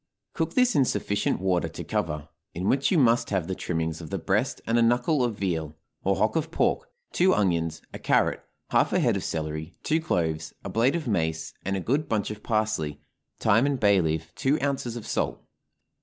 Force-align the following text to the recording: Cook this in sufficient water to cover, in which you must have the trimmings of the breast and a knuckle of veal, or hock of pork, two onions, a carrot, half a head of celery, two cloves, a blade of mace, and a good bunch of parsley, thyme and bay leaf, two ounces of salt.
Cook 0.33 0.55
this 0.55 0.75
in 0.75 0.83
sufficient 0.85 1.39
water 1.39 1.67
to 1.69 1.83
cover, 1.83 2.29
in 2.55 2.67
which 2.67 2.89
you 2.89 2.97
must 2.97 3.29
have 3.29 3.45
the 3.45 3.53
trimmings 3.53 4.01
of 4.01 4.09
the 4.09 4.17
breast 4.17 4.59
and 4.65 4.79
a 4.79 4.81
knuckle 4.81 5.23
of 5.23 5.35
veal, 5.37 5.77
or 6.03 6.15
hock 6.15 6.35
of 6.35 6.49
pork, 6.49 6.89
two 7.11 7.35
onions, 7.35 7.83
a 7.93 7.99
carrot, 7.99 8.43
half 8.71 8.93
a 8.93 8.99
head 8.99 9.15
of 9.15 9.23
celery, 9.23 9.75
two 9.83 10.01
cloves, 10.01 10.55
a 10.65 10.69
blade 10.69 10.95
of 10.95 11.07
mace, 11.07 11.53
and 11.63 11.77
a 11.77 11.79
good 11.79 12.09
bunch 12.09 12.31
of 12.31 12.41
parsley, 12.41 12.99
thyme 13.37 13.67
and 13.67 13.79
bay 13.79 14.01
leaf, 14.01 14.33
two 14.33 14.57
ounces 14.59 14.95
of 14.95 15.05
salt. 15.05 15.39